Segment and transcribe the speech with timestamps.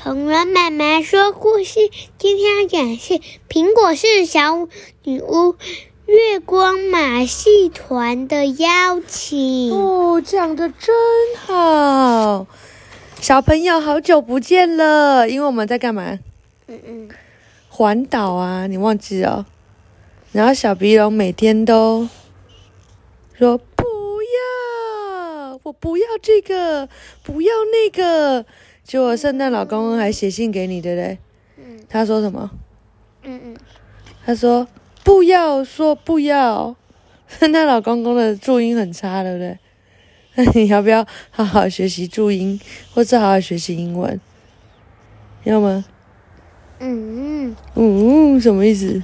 [0.00, 3.14] 恐龙妈妈说故事，今天要讲是
[3.48, 4.68] 苹果是小
[5.02, 5.56] 女巫
[6.06, 9.72] 月光马戏团的邀请。
[9.72, 10.94] 哦，讲的真
[11.36, 12.46] 好，
[13.20, 16.20] 小朋友好久不见了，因为我们在干嘛？
[16.68, 17.08] 嗯嗯，
[17.68, 19.46] 环岛啊，你忘记了？
[20.30, 22.08] 然后小鼻龙每天都
[23.36, 23.82] 说不
[25.42, 26.88] 要，我不要这个，
[27.24, 28.46] 不要那个。
[28.88, 31.18] 结果圣诞老公公还写信给你，对不对？
[31.58, 32.50] 嗯他说什么？
[33.22, 33.56] 嗯嗯，
[34.24, 34.66] 他说
[35.04, 36.74] 不要说不要。
[37.28, 39.58] 圣诞老公公的注音很差，对不对？
[40.36, 42.58] 那 你要不要好好学习注音，
[42.94, 44.18] 或者好好学习英文？
[45.44, 45.84] 要吗？
[46.78, 49.02] 嗯嗯，嗯，什么意思？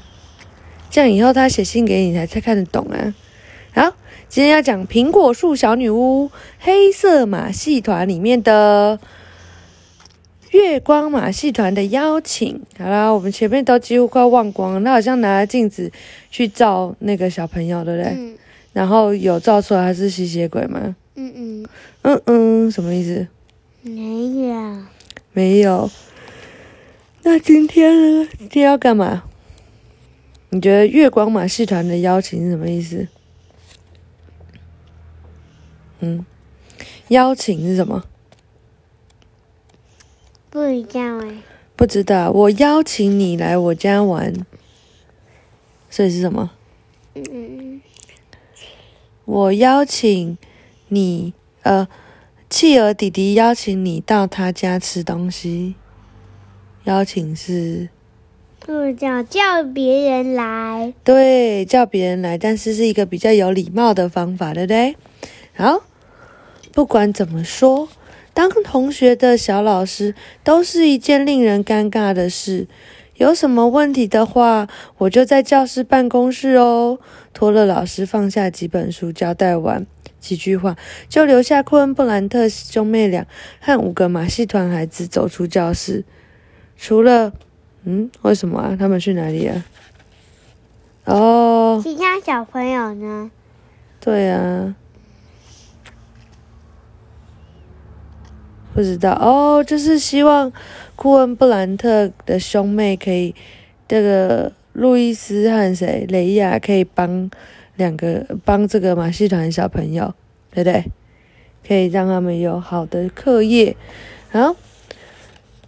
[0.88, 3.14] 这样以后他写信给你才才看得懂啊。
[3.74, 3.94] 好，
[4.30, 6.28] 今天要讲《苹果树小女巫》
[6.58, 8.98] 黑色马戏团里面的
[10.54, 12.62] 月光马戏团的邀请。
[12.78, 14.80] 好啦，我们前面都几乎快忘光了。
[14.84, 15.90] 他好像拿了镜子
[16.30, 18.12] 去照那个小朋友，对不对？
[18.12, 18.38] 嗯
[18.72, 20.96] 然后有照出来他是吸血鬼吗？
[21.14, 21.66] 嗯嗯，
[22.02, 23.26] 嗯嗯，什么意思？
[23.82, 24.82] 没有，
[25.32, 25.90] 没有。
[27.22, 28.28] 那今天呢？
[28.38, 29.22] 今天要干嘛？
[30.50, 33.06] 你觉得月光马戏团的邀请是什么意思？
[36.00, 36.26] 嗯，
[37.08, 38.04] 邀请是什么？
[40.54, 41.42] 不一样哎。
[41.74, 42.30] 不知道。
[42.30, 44.32] 我邀请你来我家玩，
[45.90, 46.52] 所以是什么？
[47.16, 47.80] 嗯嗯
[49.24, 50.38] 我邀请
[50.86, 51.88] 你，呃，
[52.48, 55.74] 企鹅弟弟邀请你到他家吃东西。
[56.84, 57.88] 邀请是
[58.60, 60.94] 不叫叫别人来。
[61.02, 64.94] 对，叫别人来，但是是一个比较有礼貌的方法，对不对？
[65.56, 65.82] 好，
[66.72, 67.88] 不管怎么说，
[68.34, 72.66] 当同学的小老师都是一件令人尴尬的事。
[73.14, 74.66] 有什么问题的话，
[74.98, 76.98] 我就在教室办公室哦。
[77.32, 79.86] 托勒老师放下几本书，交代完
[80.18, 80.76] 几句话，
[81.08, 83.24] 就留下库恩布兰特兄妹俩
[83.60, 86.04] 和五个马戏团孩子走出教室。
[86.76, 87.32] 除了，
[87.84, 88.76] 嗯，为什么啊？
[88.76, 89.64] 他们去哪里啊？
[91.04, 93.30] 哦，其他小朋友呢？
[94.00, 94.74] 对啊，
[98.74, 100.52] 不知道哦，就是希望
[100.96, 103.32] 库恩布兰特的兄妹可以，
[103.86, 107.30] 这个路易斯和谁雷亚可以帮
[107.76, 110.12] 两个帮这个马戏团小朋友，
[110.52, 110.84] 对不对？
[111.66, 113.76] 可以让他们有好的课业。
[114.30, 114.56] 好，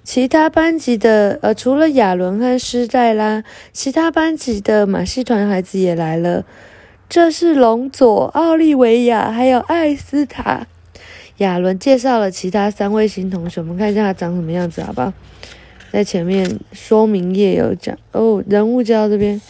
[0.03, 6.45] 其他班级的呃，除了亚伦和施黛拉，其他班级的马戏团孩子也来了。
[7.09, 10.67] 这是龙佐、奥利维亚还有艾斯塔。
[11.39, 15.13] 亚伦介绍了其他三位新同学，我们看一下他长什么样子，好不好？
[15.93, 19.41] 在前面说明页有讲哦，人物介绍这边，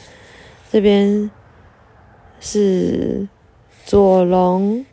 [0.71, 1.31] 这边
[2.39, 3.27] 是
[3.85, 4.85] 佐隆、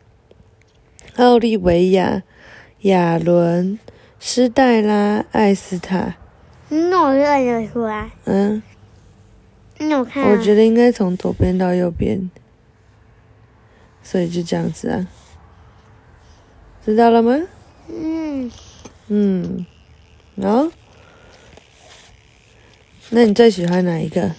[1.16, 2.22] 奥利维亚、
[2.82, 3.78] 亚伦、
[4.18, 6.16] 施黛拉、艾斯塔。
[6.68, 8.10] 那我认得出来。
[8.24, 8.62] 嗯，
[9.78, 12.30] 那我看、我觉得应该从左边到右边，
[14.02, 15.06] 所以就这样子啊，
[16.84, 17.40] 知道了吗？
[17.88, 18.50] 嗯，
[19.08, 19.66] 嗯，
[20.40, 20.68] 好，
[23.10, 24.32] 那你最喜欢哪一个？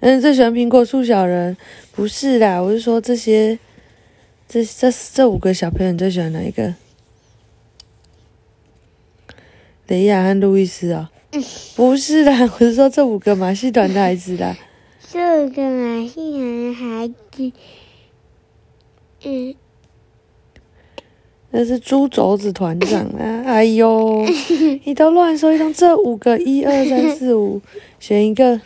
[0.00, 1.56] 嗯，最喜欢苹果树小人？
[1.92, 3.58] 不是啦，我是说这些，
[4.48, 6.74] 这这这五个小朋友，你最喜欢哪一个？
[9.86, 11.10] 雷亚和路易斯哦？
[11.76, 14.56] 不是啦，我是说这五个马戏团的孩子啦。
[15.10, 17.52] 这五个马戏团的孩子，
[19.24, 19.54] 嗯，
[21.50, 23.42] 那是猪肘子团长啊！
[23.46, 24.24] 哎呦，
[24.84, 27.60] 你都乱说一通，这五个一二三四五，
[27.98, 28.60] 选一个。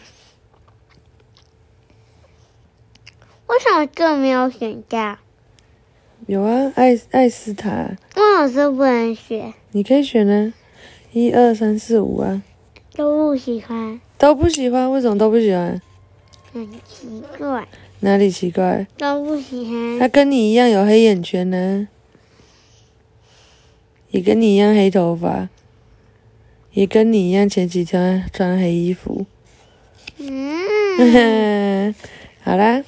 [3.46, 5.16] 为什么这没有选到？
[6.26, 9.54] 有啊，艾艾斯塔，那老师不能选？
[9.72, 10.52] 你可以选呢、
[11.12, 12.42] 一二三四五啊，
[12.94, 15.80] 都不喜欢，都不喜欢，为什么都不喜欢？
[16.52, 17.66] 很奇怪，
[18.00, 18.86] 哪里奇怪？
[18.96, 19.98] 都不喜欢。
[19.98, 21.88] 他跟你一样有黑眼圈呢，
[24.10, 25.48] 也跟你一样黑头发，
[26.72, 29.26] 也跟你一样前几天穿黑衣服。
[30.18, 31.94] 嗯，
[32.42, 32.82] 好啦，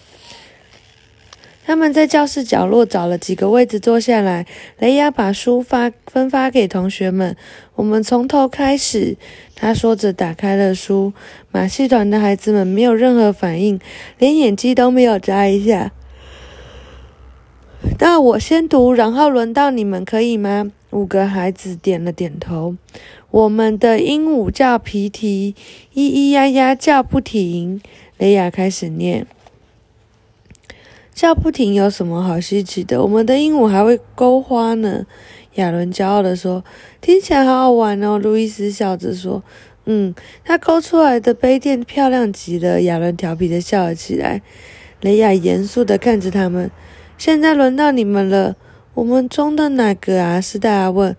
[1.70, 4.44] 他们在教室角落找了几个位置坐下来。
[4.81, 7.37] 雷亚把书发分发给同学们。
[7.76, 9.17] 我们从头开始，
[9.55, 11.12] 他说着打开了书。
[11.52, 13.78] 马戏团的孩子们没有任何反应，
[14.19, 15.93] 连眼睛都没有眨一下。
[18.00, 20.73] 那我先读，然后轮到你们，可以吗？
[20.90, 22.75] 五个孩子点了点头。
[23.31, 25.55] 我们的鹦鹉叫皮提，
[25.94, 27.81] 咿咿呀呀叫不停。
[28.19, 29.25] 雷亚开始念，
[31.20, 33.02] 叫不停有什么好稀奇的？
[33.02, 35.05] 我们的鹦鹉还会勾花呢。
[35.56, 36.64] 亚伦骄傲地说
[37.02, 39.44] ：“听起来好好玩哦。”路易斯笑着说
[39.84, 44.40] ：“嗯，他勾出来的杯垫漂亮极了。”亚伦调皮地笑了起来。
[45.02, 46.70] 雷亚严肃地看着他们。
[47.19, 48.56] 现在轮到你们了。
[48.94, 50.40] 我们中的哪个啊？
[50.40, 51.14] 斯黛拉问。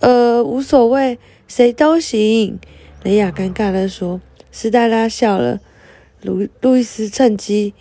[0.00, 1.16] 呃，无所谓，
[1.46, 2.58] 谁都行。
[3.04, 4.20] 雷亚尴尬地说。
[4.50, 5.60] 斯黛拉笑了。
[6.22, 7.72] 路路易斯趁机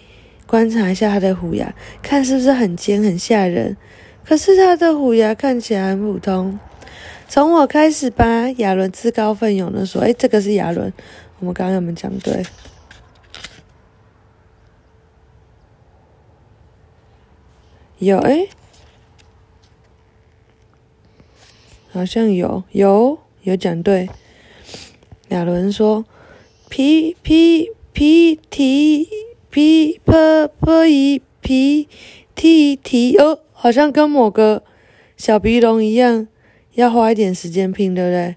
[0.54, 1.74] 观察一下他的虎牙，
[2.04, 3.76] 看是不是很尖很吓人。
[4.24, 6.60] 可是他的虎牙看起来很普通。
[7.28, 10.94] 从我开始吧，亚伦自告奋勇的说：“哎，这个是亚伦，
[11.40, 12.46] 我们刚刚有没有讲对？
[17.98, 18.48] 有哎，
[21.90, 24.08] 好像有有有讲对。”
[25.30, 26.06] 亚伦说
[26.70, 29.10] ：“皮皮皮提
[29.54, 31.88] 皮婆婆一皮
[32.34, 34.64] 提提哦。”好像跟某个
[35.16, 36.28] 小鼻龙一样，
[36.74, 38.36] 要花一点时间拼，对不对？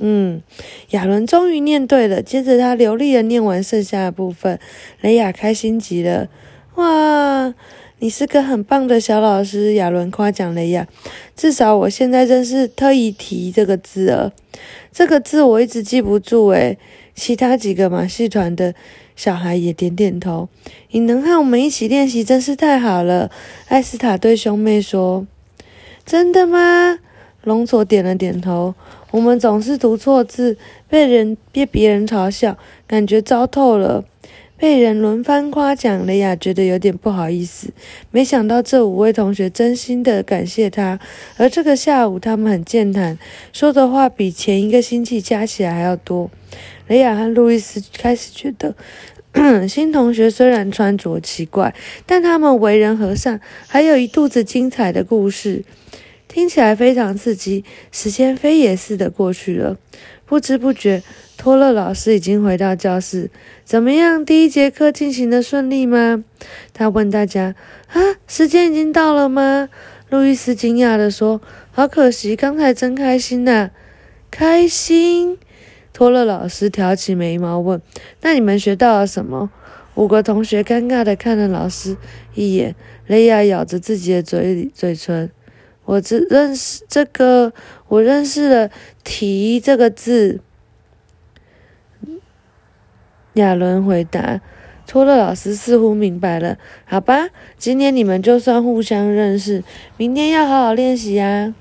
[0.00, 0.42] 嗯，
[0.92, 2.22] 亚伦终于念对了。
[2.22, 4.58] 接着他流利的念完剩下的部分，
[5.02, 6.26] 雷亚开心极了。
[6.76, 7.54] 哇，
[7.98, 10.88] 你是个很棒的小老师，亚伦夸奖雷亚。
[11.36, 14.32] 至少我现在真是特意提这个字了。
[14.90, 16.78] 这个字我一直记不住诶。
[17.16, 18.74] 其他几个马戏团的。
[19.16, 20.50] 小孩也点点头。
[20.90, 23.30] 你能和我们一起练习，真是太好了。
[23.68, 25.26] 艾斯塔对兄妹说
[26.04, 26.98] ：“真的吗？”
[27.42, 28.74] 龙佐点了点头。
[29.12, 30.58] 我们总是读错字，
[30.90, 34.04] 被人被别人嘲笑，感觉糟透了。
[34.58, 37.72] 被人轮番夸奖，雷亚觉得有点不好意思。
[38.10, 40.98] 没想到这五位同学真心的感谢他，
[41.38, 43.18] 而这个下午他们很健谈，
[43.52, 46.30] 说的话比前一个星期加起来还要多。
[46.88, 48.74] 雷亚和路易斯开始觉得，
[49.68, 51.74] 新同学虽然穿着奇怪，
[52.06, 55.64] 但他们为人和善，还有一肚子精彩的故事，
[56.28, 57.64] 听起来非常刺激。
[57.90, 59.76] 时间飞也似的过去了，
[60.24, 61.02] 不知不觉，
[61.36, 63.30] 托勒老师已经回到教室。
[63.64, 64.24] 怎么样？
[64.24, 66.22] 第一节课进行的顺利吗？
[66.72, 67.54] 他问大家。
[67.88, 69.68] 啊，时间已经到了吗？
[70.08, 71.40] 路易斯惊讶地说
[71.72, 73.70] ：“好可惜，刚才真开心呐，
[74.30, 75.38] 开心。”
[75.96, 77.80] 托勒老师挑起眉毛问
[78.20, 79.48] ：“那你们学到了什么？”
[79.96, 81.96] 五个同学尴尬的看了老师
[82.34, 82.76] 一眼。
[83.06, 85.30] 雷亚咬着自己的嘴嘴唇
[85.86, 87.54] ：“我只认识这个，
[87.88, 88.70] 我认识了
[89.04, 90.40] ‘提’这个字。”
[93.32, 94.42] 亚伦回答。
[94.86, 96.58] 托勒老师似乎明白了。
[96.84, 99.64] 好吧，今天你们就算互相认识，
[99.96, 101.54] 明天要好好练习呀。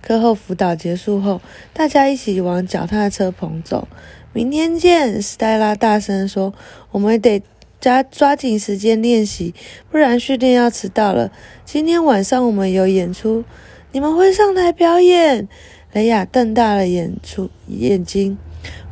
[0.00, 1.40] 课后辅导结束后，
[1.72, 3.88] 大家一起往脚踏车棚走。
[4.32, 6.54] 明天见，斯黛拉大声说
[6.92, 7.42] ：“我们得
[7.80, 9.54] 抓抓紧时间练习，
[9.90, 11.32] 不然训练要迟到了。
[11.64, 13.44] 今天晚上我们有演出，
[13.92, 15.48] 你们会上台表演。”
[15.92, 18.36] 雷亚瞪大了眼出眼睛，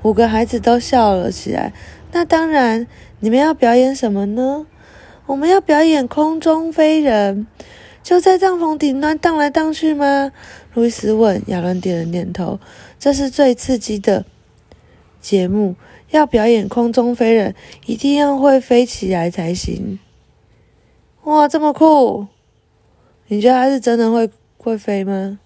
[0.03, 1.75] 五个孩子都笑了起来。
[2.13, 2.87] 那当然，
[3.21, 4.67] 你们要表演什么呢？
[5.27, 7.47] 我们要表演空中飞人。
[8.03, 10.31] 就在帐篷顶端荡来荡去吗？
[10.77, 11.43] 路易斯问。
[11.47, 12.61] 亚伦点了点头。
[12.99, 14.27] 这是最刺激的
[15.23, 15.75] 节目，
[16.11, 17.55] 要表演空中飞人，
[17.87, 19.99] 一定要会飞起来才行。
[21.25, 22.27] 哇，这么酷！
[23.29, 25.41] 你觉得他是真的会会飞吗？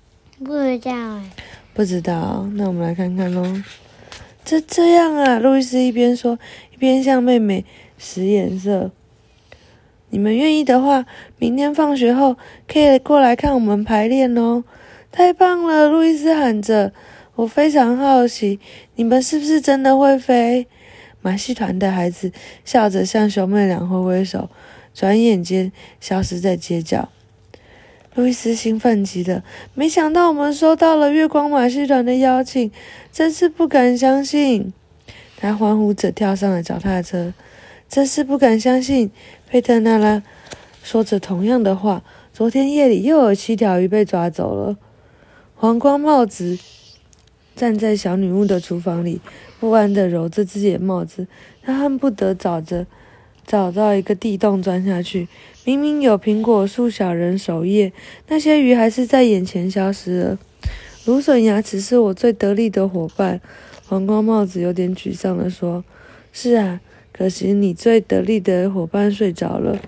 [0.45, 1.31] 不知道哎。
[1.73, 3.63] 不知道，那我们来看看喽。
[4.45, 6.37] 这这样啊，路易斯一边说，
[6.75, 7.65] 一边向妹妹
[7.97, 8.91] 使眼色。
[10.11, 11.07] 你们愿意的话，
[11.39, 14.65] 明天放学后可以过来看我们排练哦！
[15.13, 16.93] 太棒了，路易斯喊着。
[17.37, 18.61] 我非常好奇，
[18.97, 20.67] 你们是不是真的会飞？
[21.23, 22.33] 马戏团的孩子
[22.65, 24.51] 笑着向兄妹俩挥挥手，
[24.95, 27.09] 转眼间消失在街角。
[28.15, 29.43] 路易斯兴奋极了，
[29.75, 32.71] 没想到我们收到了月光马戏团的邀请，
[33.13, 34.73] 真是不敢相信。
[35.37, 37.33] 他欢呼着跳上了脚踏车，
[37.89, 39.11] 真是不敢相信。
[39.49, 40.23] 佩特纳拉
[40.83, 42.03] 说着同样的话。
[42.33, 44.77] 昨天夜里又有七条鱼被抓走了。
[45.61, 46.59] 黄光帽子
[47.55, 49.21] 站在小女巫的厨房里，
[49.59, 51.27] 不安地揉着自己的帽子。
[51.63, 52.87] 他恨不得找着
[53.47, 55.29] 找到一个地洞钻下去。
[55.67, 57.93] 明明有苹果树小人守夜，
[58.29, 60.39] 那些鱼还是在眼前消失了。
[61.05, 63.39] 芦笋牙齿是我最得力的伙伴。
[63.87, 65.85] 黄光帽子有点沮丧地说
[66.33, 66.81] ：“是啊。”
[67.13, 69.79] 可惜你最得力的伙伴睡着了。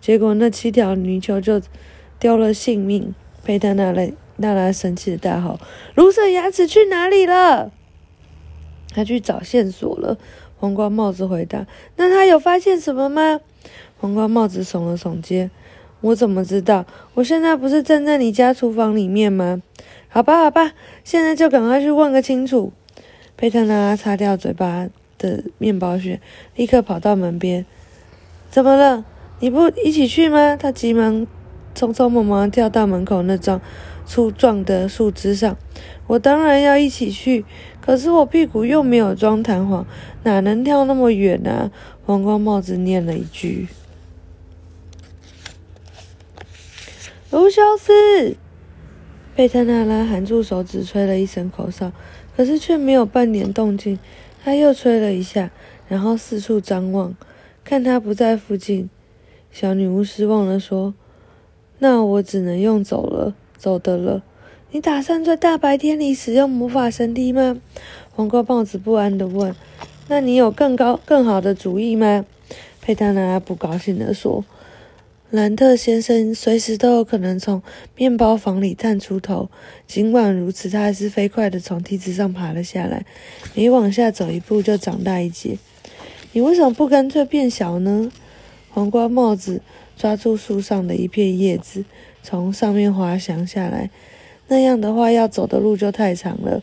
[0.00, 1.62] 结果那七条泥鳅就
[2.18, 3.14] 丢了性命。
[3.44, 4.02] 佩特娜拉
[4.40, 5.58] 娜拉生气的大吼
[5.94, 7.70] ：“卢瑟牙齿去哪里了？”
[8.92, 10.18] 他去找线索了。
[10.58, 11.66] 黄瓜帽子回答
[11.96, 13.40] ：“那他有发现什么吗？”
[13.98, 15.50] 黄瓜帽子耸了耸肩
[16.02, 16.84] ：“我怎么知道？
[17.14, 19.62] 我现在不是站在你家厨房里面吗？”
[20.08, 20.72] 好吧，好吧，
[21.04, 22.72] 现在就赶快去问个清楚。
[23.36, 26.20] 佩特拉擦掉嘴巴的面包屑，
[26.56, 27.64] 立刻跑到门边。
[28.50, 29.04] 怎么了？
[29.38, 30.56] 你不一起去吗？
[30.56, 31.26] 他急忙
[31.74, 33.60] 匆匆忙忙跳到门口那张
[34.10, 35.56] 粗壮的树枝上。
[36.08, 37.44] 我当然要一起去，
[37.80, 39.86] 可是我屁股又没有装弹簧，
[40.24, 41.70] 哪能跳那么远呢？
[42.04, 43.68] 黄瓜帽子念了一句
[47.30, 48.34] ：“卢修斯。”
[49.36, 51.92] 贝特纳拉含住手指，吹了一声口哨，
[52.36, 53.96] 可是却没有半点动静。
[54.42, 55.52] 他又吹了一下，
[55.86, 57.14] 然后四处张望，
[57.62, 58.90] 看他不在附近。
[59.52, 60.94] 小女巫失望地说
[61.78, 64.22] ：“那我只能用走了，走的了。
[64.70, 67.60] 你打算在大白天里使用魔法神梯吗？”
[68.16, 69.54] 黄瓜帽子不安地问。
[70.08, 72.24] “那你有更高、更好的主意吗？”
[72.80, 74.44] 佩特纳拉不高兴地说。
[75.30, 77.62] 兰特先生随时都有可能从
[77.94, 79.48] 面包房里探出头。
[79.86, 83.06] 尽管如此，他还是飞快地从梯子上爬了下来。
[83.54, 85.56] 每往下走一步，就长大一截。
[86.32, 88.10] 你为什么不干脆变小呢？
[88.70, 89.62] 黄瓜帽子
[90.00, 91.84] 抓住树上的一片叶子，
[92.22, 93.90] 从上面滑翔下来。
[94.48, 96.62] 那样的话，要走的路就太长了。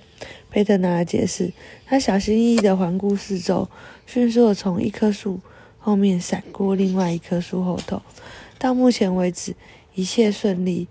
[0.49, 1.53] 佩特拿来解释。
[1.85, 3.69] 他小心翼翼地环顾四周，
[4.07, 5.39] 迅速地从一棵树
[5.77, 8.01] 后面闪过另外一棵树后头。
[8.57, 9.53] 到目前为止，
[9.93, 10.87] 一切顺利，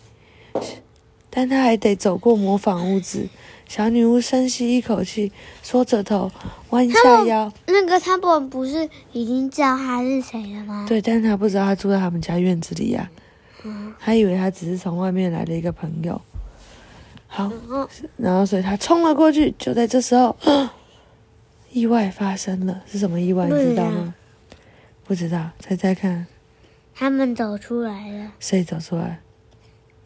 [1.29, 3.27] 但他还得走过模仿屋子。
[3.69, 5.33] 小女巫深吸一口气，
[5.63, 6.31] 缩着头，
[6.71, 7.53] 弯下腰。
[7.67, 10.87] 那个他不不是已经知道他是谁了吗？
[10.89, 13.11] 对，但是他不知道他住在他们家院子里呀。
[13.65, 13.93] 嗯。
[13.99, 16.21] 他以为他只是从外面来的一个朋友。
[17.27, 17.53] 好，
[18.17, 19.53] 然后所以他冲了过去。
[19.59, 20.35] 就在这时候，
[21.73, 22.83] 意外发生了。
[22.87, 23.47] 是什么意外？
[23.47, 24.15] 你知道吗？
[25.05, 26.27] 不知道，猜猜看。
[26.95, 28.33] 他们走出来了。
[28.39, 29.21] 谁走出来？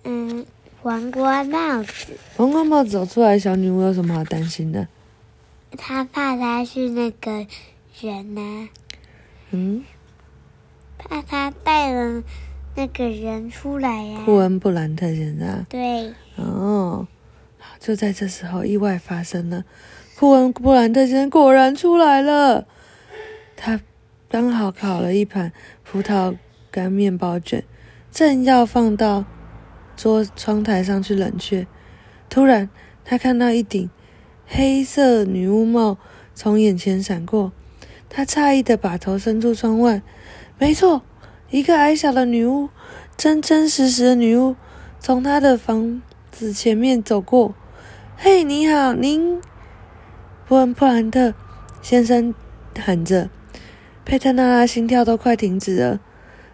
[0.05, 0.45] 嗯，
[0.83, 2.17] 黄瓜帽子。
[2.37, 4.89] 黄瓜帽子走出来，小女巫有什么好担心的？
[5.77, 7.47] 她怕他是那个
[8.01, 8.69] 人呢。
[9.51, 9.85] 嗯。
[10.99, 12.23] 怕他带了
[12.77, 14.23] 那个人出来呀。
[14.25, 15.67] 库恩布兰特先生。
[15.69, 16.13] 对。
[16.37, 17.07] 哦，
[17.79, 19.65] 就在这时候，意外发生了。
[20.19, 22.67] 库恩布兰特先生果然出来了。
[23.57, 23.81] 他
[24.29, 25.53] 刚好烤了一盘
[25.85, 26.37] 葡萄。
[26.73, 27.65] 干面包卷
[28.13, 29.25] 正要放到
[30.01, 31.67] 桌窗台上去冷却，
[32.31, 32.71] 突然
[33.05, 33.91] 他看到一顶
[34.47, 35.99] 黑色女巫帽
[36.35, 37.53] 从眼前闪过，
[38.09, 40.01] 他诧异的把头伸出窗外，
[40.59, 41.03] 没错，
[41.51, 42.71] 一个矮小的女巫，
[43.15, 44.57] 真真实实的女巫，
[44.99, 47.55] 从他的房子前面走过。
[48.17, 49.39] 嘿，你好，您，
[50.49, 51.35] 布恩布兰特
[51.83, 52.35] 先生
[52.79, 53.29] 喊着，
[54.07, 56.01] 佩特娜拉心跳都快停止了。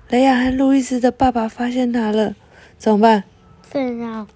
[0.08, 2.34] 雷亚和路易斯的爸爸发现他了，
[2.76, 3.22] 怎么办？
[3.70, 4.26] 怎样？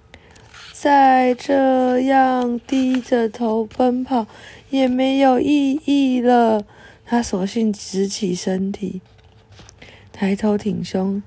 [0.73, 4.27] 再这样低着头奔跑
[4.71, 6.65] 也没有意义了。
[7.05, 9.01] 他索性直起身体，
[10.13, 11.23] 抬头挺胸，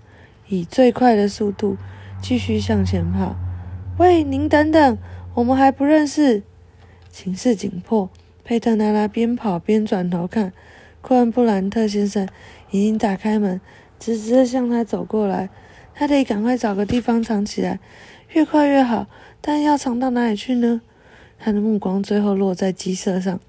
[0.47, 1.77] 以最快的速度
[2.21, 3.35] 继续向前跑。
[3.97, 4.97] 喂，您等等，
[5.35, 6.43] 我们还不认识。
[7.11, 8.09] 情势紧迫，
[8.43, 10.51] 佩特拉拉边跑边转头看，
[11.01, 12.27] 库恩布兰特先生
[12.71, 13.61] 已经打开门。
[13.99, 15.49] 直直的向他走过来，
[15.95, 17.79] 他得赶快找个地方藏起来，
[18.33, 19.07] 越快越好。
[19.41, 20.81] 但要藏到哪里去呢？
[21.37, 23.39] 他的目光最后落在鸡舍上，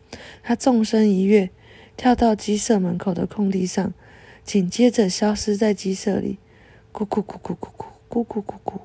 [0.43, 1.51] 他纵身一跃，
[1.97, 3.95] 跳到鸡舍门口的空地上，
[4.43, 6.39] 紧接着消失在鸡舍里。
[6.93, 8.81] 咕咕咕咕咕咕咕咕咕咕。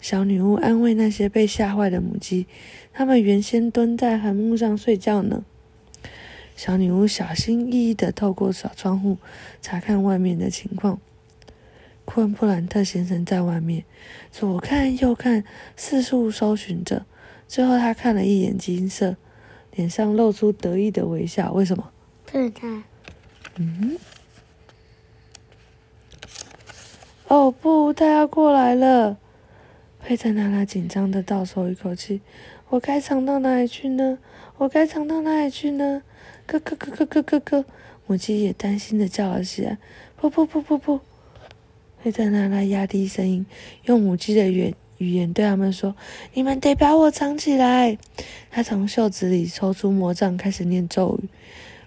[0.00, 2.46] 小女巫安慰那些被吓坏的母鸡，
[2.92, 5.44] 它们原先蹲在横木上睡觉呢。
[6.54, 9.18] 小女巫小心翼翼地透过小窗户
[9.60, 11.00] 查看外面的情况。
[12.06, 13.84] 库恩布兰特先生在外面
[14.32, 15.44] 左看右看，
[15.76, 17.04] 四处搜寻着。
[17.46, 19.16] 最后，他看了一眼金色，
[19.72, 21.52] 脸上露出得意的微笑。
[21.52, 21.90] 为什么？
[22.32, 22.84] 是他。
[23.56, 23.98] 嗯。
[27.28, 29.18] 哦不，他要过来了！
[30.00, 32.20] 佩特娜拉紧张的倒抽一口气。
[32.68, 34.18] 我该藏到哪里去呢？
[34.58, 36.02] 我该藏到哪里去呢？
[36.46, 37.64] 咯咯咯咯咯咯咯！
[38.06, 39.78] 母鸡也担心的叫了起来。
[40.16, 41.00] 不不不不不！
[42.02, 43.44] 佩特娜拉压低声音，
[43.84, 45.96] 用母鸡的语语言对他们说
[46.34, 47.98] ：“你们得把我藏起来。”
[48.50, 51.28] 他从袖子里抽出魔杖，开始念咒语。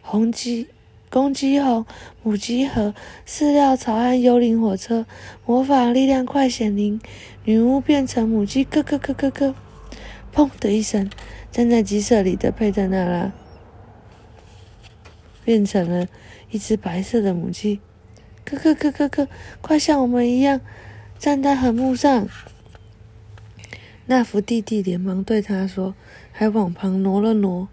[0.01, 0.68] 红鸡、
[1.10, 1.86] 公鸡吼，
[2.22, 2.94] 母鸡和，
[3.25, 5.06] 饲料草和幽灵火车，
[5.46, 7.00] 魔法力量快显灵，
[7.46, 9.56] 女巫变成母鸡，咯咯咯咯咯，
[10.34, 11.10] 砰的一声，
[11.51, 13.32] 站在鸡舍里的佩特娜拉
[15.44, 16.08] 变成了
[16.51, 17.80] 一只白色的母鸡，
[18.58, 19.27] 咯咯咯咯咯，
[19.62, 20.62] 快像我们一样
[21.18, 22.27] 站在横木上。
[24.06, 25.94] 那福弟弟连忙对他说，
[26.32, 27.68] 还往旁挪了挪。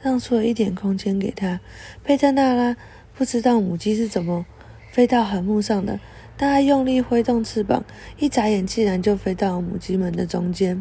[0.00, 1.58] 让出了一点空间给他。
[2.04, 2.76] 佩特纳拉
[3.16, 4.46] 不知道母鸡是怎么
[4.92, 5.98] 飞到横木上的，
[6.36, 7.84] 但他用力挥动翅膀，
[8.16, 10.80] 一眨眼竟然就飞到母鸡们的中间。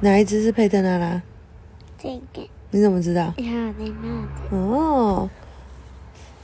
[0.00, 1.22] 哪一只是佩特纳拉？
[1.98, 2.48] 这个。
[2.70, 3.34] 你怎么知道？
[3.36, 3.94] 在那里。
[4.50, 5.28] 哦，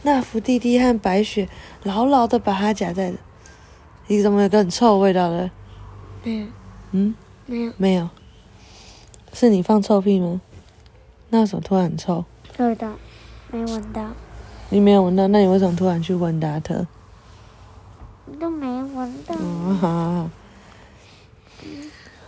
[0.05, 1.49] 那福弟弟和白雪
[1.83, 3.13] 牢牢的把它夹在。
[4.07, 5.51] 你怎么有个很臭味道的？
[6.23, 6.47] 没有。
[6.93, 7.15] 嗯？
[7.47, 7.73] 没有。
[7.79, 8.09] 没有。
[9.33, 10.41] 是你放臭屁吗？
[11.31, 12.25] 那什么突然很臭？
[12.59, 12.93] 闻到，
[13.51, 14.11] 没闻到。
[14.69, 16.87] 你没有闻到，那你为什么突然去闻达特？
[18.39, 19.35] 都没闻到。
[19.35, 20.31] 哦，好。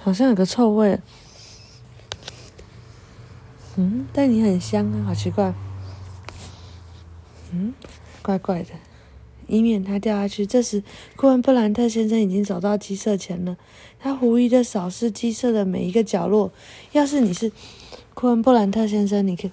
[0.02, 0.98] 好像有个臭味。
[3.76, 5.52] 嗯，但你很香啊，好奇怪。
[7.82, 7.88] 嗯，
[8.22, 8.70] 怪怪的。
[9.48, 10.44] 以免它掉下去。
[10.44, 10.82] 这时，
[11.14, 13.56] 库恩布兰特先生已经走到鸡舍前了。
[14.00, 16.50] 他狐疑的扫视鸡舍的每一个角落。
[16.92, 17.52] 要是你是……
[18.12, 19.50] 库恩布兰特先生，你可，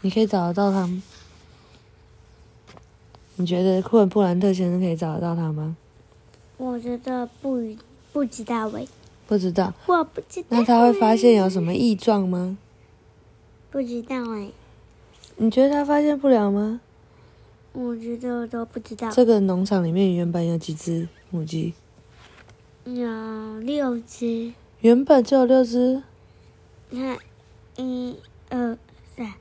[0.00, 1.02] 你可以找得到他吗？
[3.36, 5.76] 你觉得库恩布兰特先生可以找得到他吗？
[6.58, 7.58] 我觉得不
[8.12, 8.86] 不知道喂。
[9.26, 9.72] 不知道。
[9.86, 10.48] 我不知道。
[10.50, 12.58] 那他会发现有什么异状吗？
[13.70, 14.50] 不知道哎。
[15.36, 16.80] 你觉得他发现不了吗？
[17.72, 19.10] 我觉得都不知道。
[19.10, 21.74] 这个农场里面原本有几只母鸡？
[22.84, 24.52] 有六只。
[24.80, 26.02] 原本就有六只。
[26.90, 27.18] 你看。
[27.76, 28.18] 一、
[28.50, 28.76] 二、
[29.16, 29.32] 三、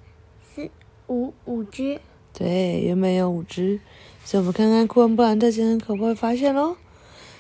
[0.56, 0.70] 四、
[1.08, 2.00] 五，五只。
[2.32, 3.82] 对，原本有五只，
[4.24, 6.78] 所以我们看看库恩布兰特先生可不可以发现喽？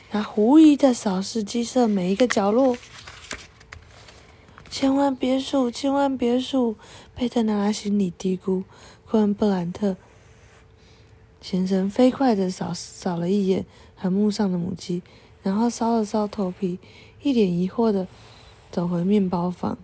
[0.10, 2.76] 他狐疑的扫视鸡舍每一个角落，
[4.70, 6.76] 千万别数，千万别数。
[7.16, 8.64] 佩特拿拉心里嘀咕。
[9.06, 9.96] 库恩布兰特
[11.42, 15.02] 先生飞快的扫扫了一眼横木上的母鸡，
[15.42, 16.80] 然后搔了搔头皮，
[17.22, 18.08] 一脸疑惑的
[18.70, 19.78] 走回面包房。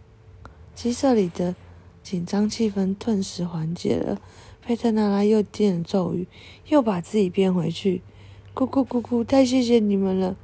[0.73, 1.55] 鸡舍里的
[2.03, 4.19] 紧张气氛顿时缓解了。
[4.61, 6.27] 佩特娜拉又念了咒语，
[6.67, 8.01] 又把自己变回去。
[8.53, 10.35] 咕咕咕咕，太谢谢你们了！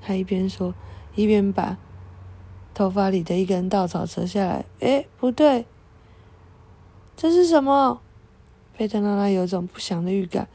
[0.00, 0.74] 他一边说，
[1.14, 1.76] 一边把
[2.72, 4.64] 头发里的一根稻草扯下来。
[4.80, 5.66] 哎，不对，
[7.16, 8.00] 这是什么？
[8.74, 10.48] 佩特娜拉有种不祥的预感。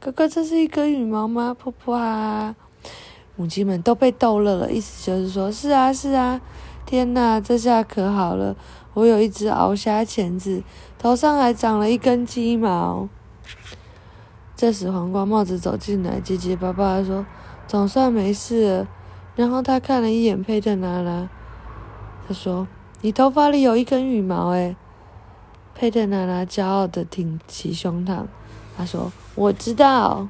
[0.00, 1.56] 哥哥，这是一根羽毛吗？
[1.60, 2.54] 噗噗啊！
[3.36, 6.40] 母鸡们都被逗乐了，意思就是说，是啊，是啊。
[6.86, 8.56] 天哪，这下可好了！
[8.94, 10.62] 我有一只鳌虾钳子，
[10.98, 13.08] 头上还长了一根鸡毛。
[14.56, 17.26] 这时，黄瓜帽子走进来，结结巴巴的说
[17.68, 18.88] ：“总算没事了。”
[19.36, 21.28] 然后他看了一眼佩特娜拉，
[22.26, 22.66] 他说
[23.02, 24.74] ：“你头发里有一根羽毛。”诶，
[25.74, 28.24] 佩特娜拉骄傲的挺起胸膛，
[28.76, 30.26] 他说：“我知道，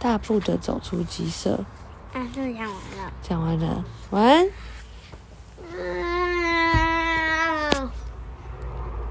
[0.00, 1.60] 大步的走出鸡舍。
[2.12, 4.48] 大叔讲完了，讲完了，晚安。